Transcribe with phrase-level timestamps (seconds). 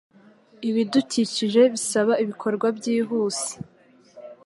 [0.69, 3.51] Ibidukikije bisaba ibikorwa byihuse.